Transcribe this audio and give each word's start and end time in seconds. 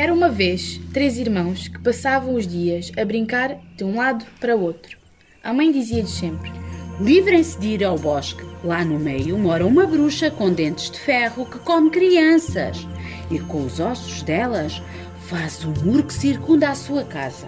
Era 0.00 0.14
uma 0.14 0.30
vez 0.30 0.80
três 0.94 1.18
irmãos 1.18 1.68
que 1.68 1.78
passavam 1.78 2.34
os 2.34 2.46
dias 2.46 2.90
a 2.96 3.04
brincar 3.04 3.58
de 3.76 3.84
um 3.84 3.96
lado 3.96 4.24
para 4.40 4.56
o 4.56 4.62
outro. 4.62 4.96
A 5.44 5.52
mãe 5.52 5.70
dizia-lhes 5.70 6.08
sempre: 6.08 6.50
Livrem-se 6.98 7.60
de 7.60 7.66
ir 7.74 7.84
ao 7.84 7.98
bosque. 7.98 8.42
Lá 8.64 8.82
no 8.82 8.98
meio 8.98 9.36
mora 9.36 9.66
uma 9.66 9.86
bruxa 9.86 10.30
com 10.30 10.50
dentes 10.50 10.90
de 10.90 10.98
ferro 11.00 11.44
que 11.44 11.58
come 11.58 11.90
crianças 11.90 12.86
e 13.30 13.38
com 13.40 13.66
os 13.66 13.78
ossos 13.78 14.22
delas 14.22 14.80
faz 15.28 15.62
o 15.64 15.84
muro 15.84 16.04
que 16.04 16.14
circunda 16.14 16.70
a 16.70 16.74
sua 16.74 17.04
casa. 17.04 17.46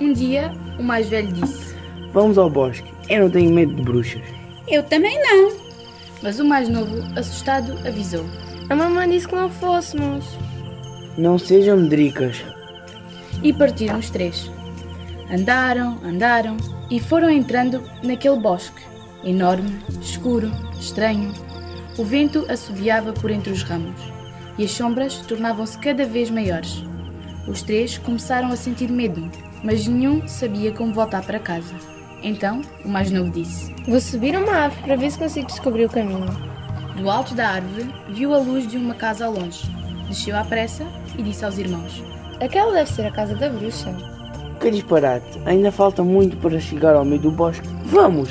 Um 0.00 0.12
dia, 0.12 0.52
o 0.78 0.82
mais 0.84 1.08
velho 1.08 1.32
disse: 1.32 1.74
Vamos 2.12 2.38
ao 2.38 2.48
bosque. 2.48 2.88
Eu 3.08 3.22
não 3.22 3.30
tenho 3.30 3.52
medo 3.52 3.74
de 3.74 3.82
bruxas. 3.82 4.22
Eu 4.68 4.84
também 4.84 5.20
não. 5.20 5.56
Mas 6.22 6.38
o 6.38 6.44
mais 6.44 6.68
novo, 6.68 7.02
assustado, 7.18 7.76
avisou: 7.84 8.24
A 8.68 8.76
mamãe 8.76 9.10
disse 9.10 9.26
que 9.26 9.34
não 9.34 9.50
fôssemos. 9.50 10.24
Não 11.20 11.38
sejam 11.38 11.76
medricas. 11.76 12.42
E 13.42 13.52
partiram 13.52 13.98
os 13.98 14.08
três. 14.08 14.50
Andaram, 15.30 15.98
andaram 16.02 16.56
e 16.90 16.98
foram 16.98 17.28
entrando 17.28 17.82
naquele 18.02 18.40
bosque, 18.40 18.82
enorme, 19.22 19.70
escuro, 20.00 20.50
estranho. 20.80 21.30
O 21.98 22.04
vento 22.06 22.46
assobiava 22.48 23.12
por 23.12 23.30
entre 23.30 23.52
os 23.52 23.62
ramos 23.62 24.00
e 24.56 24.64
as 24.64 24.70
sombras 24.70 25.18
tornavam-se 25.18 25.76
cada 25.76 26.06
vez 26.06 26.30
maiores. 26.30 26.82
Os 27.46 27.60
três 27.60 27.98
começaram 27.98 28.48
a 28.48 28.56
sentir 28.56 28.90
medo, 28.90 29.30
mas 29.62 29.86
nenhum 29.86 30.26
sabia 30.26 30.72
como 30.72 30.94
voltar 30.94 31.22
para 31.22 31.38
casa. 31.38 31.74
Então, 32.22 32.62
o 32.82 32.88
mais 32.88 33.10
novo 33.10 33.30
disse: 33.30 33.74
Vou 33.86 34.00
subir 34.00 34.34
uma 34.34 34.54
árvore 34.54 34.84
para 34.84 34.96
ver 34.96 35.10
se 35.10 35.18
consigo 35.18 35.48
descobrir 35.48 35.84
o 35.84 35.90
caminho. 35.90 36.34
Do 36.96 37.10
alto 37.10 37.34
da 37.34 37.46
árvore, 37.46 37.94
viu 38.08 38.32
a 38.32 38.38
luz 38.38 38.66
de 38.66 38.78
uma 38.78 38.94
casa 38.94 39.26
ao 39.26 39.34
longe. 39.34 39.79
Desceu 40.10 40.36
à 40.36 40.42
pressa 40.42 40.84
e 41.16 41.22
disse 41.22 41.44
aos 41.44 41.56
irmãos: 41.56 42.02
Aquela 42.40 42.72
deve 42.72 42.90
ser 42.90 43.06
a 43.06 43.12
casa 43.12 43.36
da 43.36 43.48
bruxa. 43.48 43.94
Que 44.58 44.68
disparate. 44.68 45.38
Ainda 45.46 45.70
falta 45.70 46.02
muito 46.02 46.36
para 46.38 46.58
chegar 46.58 46.96
ao 46.96 47.04
meio 47.04 47.22
do 47.22 47.30
bosque. 47.30 47.68
Vamos! 47.84 48.28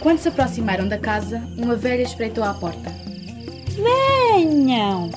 Quando 0.00 0.18
se 0.18 0.28
aproximaram 0.28 0.88
da 0.88 0.96
casa, 0.96 1.42
uma 1.58 1.76
velha 1.76 2.02
espreitou 2.02 2.42
à 2.42 2.54
porta. 2.54 2.90
Venham, 3.76 5.10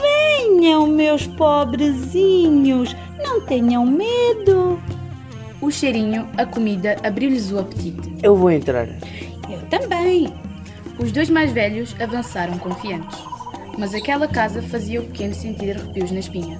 venham, 0.00 0.86
meus 0.86 1.26
pobrezinhos, 1.26 2.96
não 3.22 3.42
tenham 3.42 3.84
medo. 3.84 4.80
O 5.60 5.70
cheirinho, 5.70 6.26
a 6.38 6.46
comida, 6.46 6.96
abriu-lhes 7.04 7.52
o 7.52 7.58
apetite. 7.58 8.16
Eu 8.22 8.34
vou 8.36 8.50
entrar. 8.50 8.88
Eu 9.50 9.60
também. 9.68 10.32
Os 10.98 11.12
dois 11.12 11.28
mais 11.28 11.52
velhos 11.52 11.94
avançaram 12.00 12.58
confiantes, 12.58 13.18
mas 13.78 13.94
aquela 13.94 14.26
casa 14.26 14.62
fazia 14.62 15.00
o 15.00 15.04
pequeno 15.06 15.34
sentir 15.34 15.76
arrepios 15.76 16.10
na 16.10 16.20
espinha. 16.20 16.58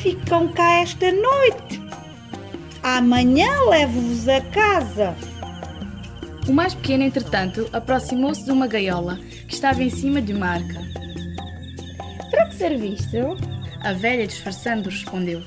Ficam 0.00 0.48
cá 0.48 0.80
esta 0.80 1.10
noite. 1.10 1.80
Amanhã 2.82 3.50
levo-vos 3.68 4.28
a 4.28 4.40
casa. 4.40 5.16
O 6.48 6.52
mais 6.52 6.74
pequeno, 6.74 7.02
entretanto, 7.04 7.68
aproximou-se 7.72 8.44
de 8.44 8.50
uma 8.50 8.66
gaiola 8.66 9.18
que 9.46 9.54
estava 9.54 9.82
em 9.82 9.90
cima 9.90 10.22
de 10.22 10.32
uma 10.32 10.46
arca. 10.46 10.80
Para 12.30 12.46
que 12.46 12.54
serve 12.54 12.94
isto? 12.94 13.36
A 13.82 13.92
velha, 13.92 14.26
disfarçando, 14.26 14.88
respondeu: 14.88 15.42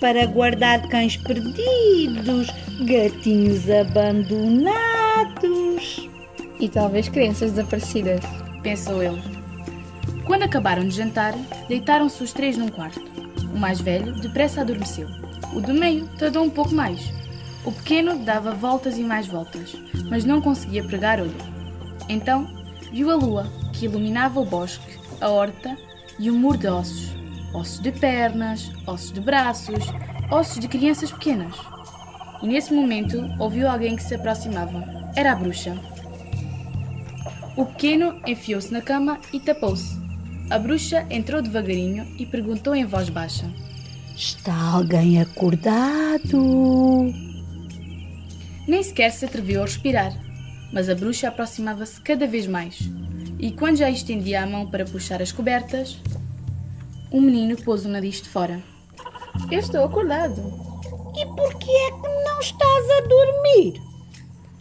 Para 0.00 0.24
guardar 0.26 0.88
cães 0.88 1.16
perdidos, 1.16 2.46
gatinhos 2.86 3.68
abandonados. 3.68 4.70
E 6.60 6.68
talvez 6.68 7.08
crianças 7.08 7.52
desaparecidas. 7.52 8.20
Pensou 8.62 9.02
ele. 9.02 9.39
Quando 10.30 10.44
acabaram 10.44 10.86
de 10.86 10.94
jantar, 10.94 11.34
deitaram-se 11.66 12.22
os 12.22 12.32
três 12.32 12.56
num 12.56 12.68
quarto. 12.68 13.02
O 13.52 13.58
mais 13.58 13.80
velho 13.80 14.12
depressa 14.12 14.60
adormeceu. 14.60 15.08
O 15.52 15.60
do 15.60 15.74
meio 15.74 16.06
tardou 16.20 16.44
um 16.44 16.48
pouco 16.48 16.72
mais. 16.72 17.12
O 17.64 17.72
pequeno 17.72 18.16
dava 18.16 18.54
voltas 18.54 18.96
e 18.96 19.02
mais 19.02 19.26
voltas, 19.26 19.74
mas 20.08 20.24
não 20.24 20.40
conseguia 20.40 20.84
pregar 20.84 21.20
olho. 21.20 21.34
Então, 22.08 22.46
viu 22.92 23.10
a 23.10 23.16
lua, 23.16 23.44
que 23.72 23.86
iluminava 23.86 24.38
o 24.38 24.44
bosque, 24.44 25.00
a 25.20 25.28
horta 25.28 25.76
e 26.16 26.30
o 26.30 26.34
muro 26.36 26.58
de 26.58 26.68
ossos. 26.68 27.10
Ossos 27.52 27.80
de 27.80 27.90
pernas, 27.90 28.70
ossos 28.86 29.10
de 29.10 29.20
braços, 29.20 29.84
ossos 30.30 30.60
de 30.60 30.68
crianças 30.68 31.10
pequenas. 31.10 31.56
E 32.40 32.46
nesse 32.46 32.72
momento 32.72 33.18
ouviu 33.36 33.68
alguém 33.68 33.96
que 33.96 34.04
se 34.04 34.14
aproximava. 34.14 34.84
Era 35.16 35.32
a 35.32 35.34
bruxa. 35.34 35.76
O 37.56 37.66
pequeno 37.66 38.20
enfiou-se 38.24 38.72
na 38.72 38.80
cama 38.80 39.18
e 39.32 39.40
tapou-se. 39.40 39.99
A 40.50 40.58
bruxa 40.58 41.06
entrou 41.08 41.40
devagarinho 41.40 42.04
e 42.18 42.26
perguntou 42.26 42.74
em 42.74 42.84
voz 42.84 43.08
baixa: 43.08 43.48
Está 44.16 44.72
alguém 44.72 45.20
acordado? 45.20 47.14
Nem 48.66 48.82
sequer 48.82 49.12
se 49.12 49.24
atreveu 49.24 49.62
a 49.62 49.64
respirar, 49.64 50.12
mas 50.72 50.88
a 50.88 50.94
bruxa 50.96 51.28
aproximava-se 51.28 52.00
cada 52.00 52.26
vez 52.26 52.48
mais. 52.48 52.80
E 53.38 53.52
quando 53.52 53.76
já 53.76 53.88
estendia 53.88 54.42
a 54.42 54.46
mão 54.46 54.68
para 54.68 54.84
puxar 54.84 55.22
as 55.22 55.30
cobertas, 55.30 55.98
um 57.12 57.20
menino 57.20 57.56
pôs 57.56 57.84
o 57.84 57.88
nariz 57.88 58.20
de 58.20 58.28
fora. 58.28 58.60
Eu 59.52 59.60
estou 59.60 59.84
acordado. 59.84 60.42
E 61.16 61.26
por 61.26 61.54
que 61.60 61.70
é 61.70 61.90
que 61.92 62.24
não 62.24 62.40
estás 62.40 62.90
a 62.90 63.00
dormir? 63.02 63.80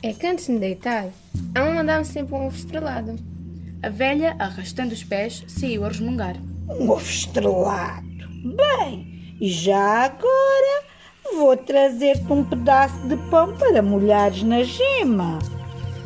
É 0.04 0.14
que 0.14 0.28
antes 0.28 0.46
de 0.46 0.52
me 0.52 0.60
deitar, 0.60 1.10
a 1.56 1.60
mamãe 1.60 1.84
dá-me 1.84 2.06
sempre 2.06 2.36
um 2.36 2.46
ovo 2.46 2.56
estrelado. 2.56 3.39
A 3.81 3.88
velha, 3.88 4.35
arrastando 4.38 4.94
os 4.94 5.06
pés, 5.06 5.41
saiu 5.47 5.85
a 5.85 5.88
resmungar. 5.88 6.35
Um 6.67 6.90
ovo 6.90 7.01
estrelado. 7.01 8.06
Bem, 8.44 9.35
e 9.40 9.50
já 9.50 10.03
agora 10.03 10.84
vou 11.34 11.56
trazer-te 11.56 12.29
um 12.29 12.44
pedaço 12.44 12.97
de 13.07 13.16
pão 13.29 13.56
para 13.56 13.81
molhares 13.81 14.44
na 14.44 14.63
gema. 14.63 15.40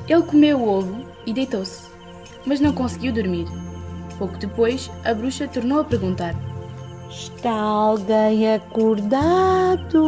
Ele 0.08 0.22
comeu 0.22 0.60
o 0.60 0.70
ovo 0.70 1.04
e 1.26 1.34
deitou-se, 1.34 1.88
mas 2.46 2.60
não 2.60 2.74
conseguiu 2.74 3.12
dormir. 3.12 3.48
Pouco 4.20 4.38
depois, 4.38 4.92
a 5.04 5.12
bruxa 5.12 5.48
tornou 5.48 5.80
a 5.80 5.84
perguntar: 5.84 6.36
Está 7.10 7.52
alguém 7.52 8.54
acordado? 8.54 10.04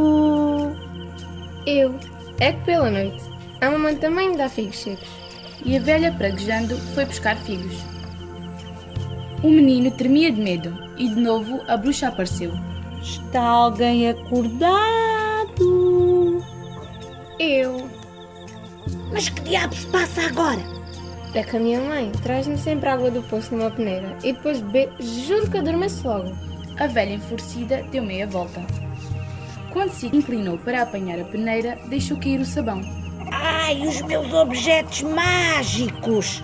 Eu. 1.65 1.95
É 2.39 2.51
que 2.51 2.63
pela 2.65 2.91
noite, 2.91 3.23
a 3.59 3.71
mamãe 3.71 3.95
também 3.95 4.29
me 4.29 4.37
dá 4.37 4.49
figos 4.49 4.77
secos. 4.77 5.24
E 5.65 5.75
a 5.75 5.79
velha, 5.79 6.11
praguejando, 6.11 6.77
foi 6.93 7.05
buscar 7.05 7.35
figos. 7.37 7.73
O 9.43 9.49
menino 9.49 9.89
tremia 9.89 10.31
de 10.31 10.39
medo 10.39 10.77
e 10.95 11.09
de 11.09 11.15
novo 11.15 11.59
a 11.67 11.75
bruxa 11.75 12.07
apareceu. 12.07 12.53
Está 13.01 13.41
alguém 13.41 14.07
acordado? 14.09 14.75
Eu. 17.39 17.89
Mas 19.11 19.29
que 19.29 19.41
diabo 19.41 19.73
se 19.73 19.87
passa 19.87 20.21
agora? 20.27 20.61
É 21.33 21.43
que 21.43 21.57
a 21.57 21.59
minha 21.59 21.81
mãe 21.81 22.11
traz-me 22.23 22.57
sempre 22.57 22.87
água 22.87 23.09
do 23.09 23.23
poço 23.23 23.55
numa 23.55 23.71
peneira 23.71 24.15
e 24.23 24.33
depois 24.33 24.59
de 24.59 24.63
beber, 24.65 24.93
juro 24.99 25.49
que 25.49 25.57
adormeço 25.57 26.07
logo. 26.07 26.31
A 26.77 26.85
velha 26.87 27.15
enfurecida 27.15 27.83
deu 27.91 28.03
meia 28.03 28.27
volta. 28.27 28.61
Quando 29.73 29.91
se 29.91 30.07
inclinou 30.07 30.59
para 30.59 30.83
apanhar 30.83 31.19
a 31.19 31.25
peneira, 31.25 31.77
deixou 31.89 32.17
cair 32.17 32.39
o 32.39 32.45
sabão. 32.45 32.81
Ai, 33.67 33.81
os 33.87 33.99
meus 34.03 34.31
objetos 34.31 35.01
mágicos! 35.01 36.43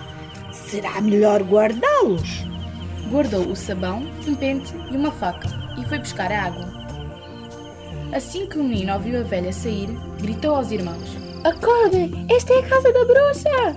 Será 0.50 1.00
melhor 1.00 1.40
guardá-los? 1.44 2.44
Guardou 3.12 3.46
o 3.46 3.54
sabão, 3.54 4.02
um 4.26 4.34
pente 4.34 4.74
e 4.90 4.96
uma 4.96 5.12
faca 5.12 5.46
e 5.80 5.84
foi 5.84 6.00
buscar 6.00 6.32
a 6.32 6.46
água. 6.46 6.68
Assim 8.12 8.48
que 8.48 8.58
o 8.58 8.64
menino 8.64 8.94
ouviu 8.94 9.20
a 9.20 9.22
velha 9.22 9.52
sair, 9.52 9.88
gritou 10.20 10.56
aos 10.56 10.72
irmãos: 10.72 11.16
Acordem! 11.44 12.26
Esta 12.28 12.54
é 12.54 12.58
a 12.58 12.68
casa 12.68 12.92
da 12.92 13.04
bruxa! 13.04 13.76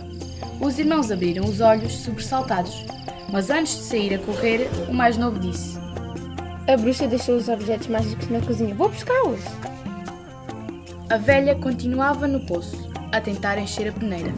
Os 0.60 0.80
irmãos 0.80 1.12
abriram 1.12 1.46
os 1.46 1.62
olhos, 1.62 1.94
sobressaltados, 1.98 2.84
mas 3.32 3.52
antes 3.52 3.78
de 3.78 3.84
sair 3.84 4.16
a 4.16 4.20
correr, 4.26 4.68
o 4.90 4.94
mais 4.94 5.18
novo 5.18 5.38
disse: 5.38 5.78
A 6.68 6.76
bruxa 6.76 7.06
deixou 7.06 7.36
os 7.36 7.48
objetos 7.48 7.90
mágicos 7.90 8.28
na 8.28 8.42
cozinha. 8.42 8.74
Vou 8.74 8.90
buscá-los! 8.90 9.42
A 11.12 11.18
velha 11.18 11.54
continuava 11.54 12.28
no 12.28 12.40
poço, 12.48 12.95
a 13.16 13.22
tentar 13.22 13.58
encher 13.58 13.88
a 13.88 13.92
peneira. 13.94 14.34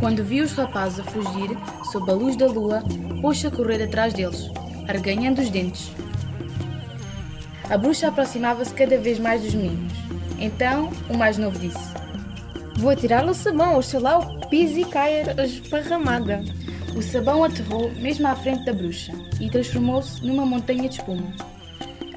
Quando 0.00 0.24
viu 0.24 0.44
os 0.44 0.52
rapazes 0.52 1.00
a 1.00 1.04
fugir, 1.04 1.56
sob 1.92 2.10
a 2.10 2.14
luz 2.14 2.36
da 2.36 2.46
lua, 2.46 2.82
pôs-se 3.20 3.46
a 3.46 3.50
correr 3.50 3.82
atrás 3.82 4.12
deles, 4.12 4.50
arreganhando 4.88 5.40
os 5.40 5.50
dentes. 5.50 5.92
A 7.70 7.76
bruxa 7.78 8.08
aproximava-se 8.08 8.74
cada 8.74 8.98
vez 8.98 9.18
mais 9.18 9.42
dos 9.42 9.54
meninos. 9.54 9.92
Então, 10.38 10.90
o 11.08 11.16
mais 11.16 11.38
novo 11.38 11.58
disse: 11.58 11.78
Vou 12.76 12.94
tirar 12.96 13.24
o 13.24 13.34
sabão, 13.34 13.76
oxalá 13.76 14.18
o 14.18 14.48
piso 14.48 14.78
e 14.78 14.84
caia 14.84 15.36
esparramada. 15.44 16.42
O 16.96 17.02
sabão 17.02 17.44
aterrou 17.44 17.92
mesmo 17.92 18.26
à 18.26 18.34
frente 18.34 18.64
da 18.64 18.72
bruxa 18.72 19.12
e 19.40 19.48
transformou-se 19.48 20.24
numa 20.26 20.44
montanha 20.44 20.88
de 20.88 20.96
espuma. 20.96 21.32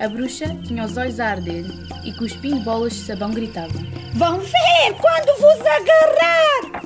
A 0.02 0.08
bruxa 0.08 0.48
tinha 0.66 0.84
os 0.84 0.98
olhos 0.98 1.20
a 1.20 1.28
arder 1.28 1.64
e 2.04 2.12
cuspindo 2.14 2.60
bolas 2.62 2.94
de 2.94 3.02
sabão 3.02 3.30
gritava: 3.30 3.72
Vão 4.16 4.40
ver 4.40 4.96
quando 5.00 5.40
vos 5.40 5.64
agarrar! 5.64 6.84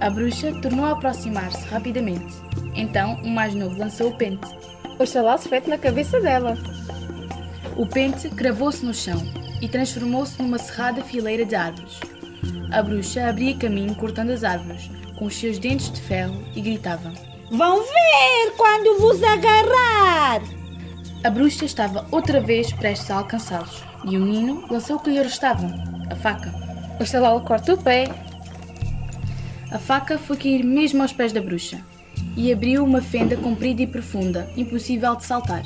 A 0.00 0.10
bruxa 0.10 0.52
tornou 0.60 0.86
a 0.86 0.90
aproximar-se 0.90 1.64
rapidamente. 1.68 2.34
Então, 2.74 3.14
o 3.22 3.28
mais 3.28 3.54
novo 3.54 3.78
lançou 3.78 4.10
o 4.10 4.16
pente. 4.16 4.44
O 4.98 5.06
xalá 5.06 5.38
se 5.38 5.48
fete 5.48 5.70
na 5.70 5.78
cabeça 5.78 6.20
dela. 6.20 6.58
O 7.76 7.86
pente 7.86 8.28
cravou-se 8.30 8.84
no 8.84 8.92
chão 8.92 9.22
e 9.62 9.68
transformou-se 9.68 10.42
numa 10.42 10.58
cerrada 10.58 11.04
fileira 11.04 11.44
de 11.44 11.54
árvores. 11.54 12.00
A 12.72 12.82
bruxa 12.82 13.28
abria 13.28 13.54
caminho 13.56 13.94
cortando 13.94 14.30
as 14.30 14.42
árvores 14.42 14.90
com 15.16 15.26
os 15.26 15.36
seus 15.36 15.60
dentes 15.60 15.92
de 15.92 16.00
ferro 16.00 16.44
e 16.56 16.60
gritava. 16.60 17.12
Vão 17.52 17.82
ver 17.84 18.52
quando 18.56 18.98
vos 18.98 19.22
agarrar! 19.22 19.95
A 21.26 21.30
bruxa 21.30 21.64
estava 21.64 22.06
outra 22.12 22.40
vez 22.40 22.72
prestes 22.72 23.10
a 23.10 23.16
alcançá-los 23.16 23.82
e 24.08 24.16
o 24.16 24.20
menino 24.20 24.64
lançou 24.70 24.94
o 24.94 25.00
que 25.00 25.10
lhe 25.10 25.20
restava, 25.20 25.66
a 26.08 26.14
faca. 26.14 26.54
O 27.00 27.04
xalá 27.04 27.34
lhe 27.34 27.40
corta 27.40 27.74
o 27.74 27.82
pé. 27.82 28.08
A 29.72 29.76
faca 29.76 30.18
foi 30.18 30.36
cair 30.36 30.62
mesmo 30.62 31.02
aos 31.02 31.12
pés 31.12 31.32
da 31.32 31.40
bruxa 31.40 31.80
e 32.36 32.52
abriu 32.52 32.84
uma 32.84 33.02
fenda 33.02 33.36
comprida 33.36 33.82
e 33.82 33.88
profunda, 33.88 34.48
impossível 34.56 35.16
de 35.16 35.24
saltar. 35.24 35.64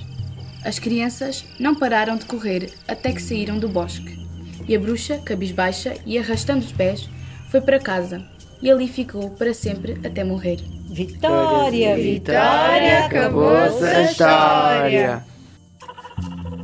As 0.65 0.79
crianças 0.79 1.45
não 1.59 1.75
pararam 1.75 2.17
de 2.17 2.25
correr 2.25 2.73
até 2.89 3.13
que 3.13 3.21
saíram 3.21 3.59
do 3.59 3.69
bosque. 3.69 4.19
E 4.67 4.75
a 4.75 4.81
bruxa, 4.81 5.19
cabisbaixa 5.19 5.93
e 6.07 6.19
arrastando 6.19 6.65
os 6.65 6.73
pés, 6.73 7.07
foi 7.51 7.61
para 7.61 7.79
casa 7.79 8.27
e 8.63 8.71
ali 8.71 8.89
ficou 8.89 9.29
para 9.33 9.53
sempre 9.53 10.01
até 10.07 10.25
morrer. 10.25 10.57
Vitória, 10.89 11.97
vitória, 11.97 13.05
acabou-se 13.05 13.85
a 13.85 14.03
história. 14.11 15.30
Thank 16.23 16.45
you. 16.53 16.60